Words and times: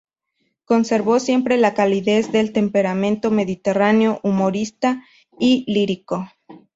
Conservó 0.65 1.19
siempre 1.19 1.57
la 1.57 1.75
calidez 1.75 2.31
del 2.31 2.53
temperamento 2.53 3.29
mediterráneo, 3.29 4.19
humorista 4.23 5.03
y 5.39 5.63
lírico. 5.71 6.25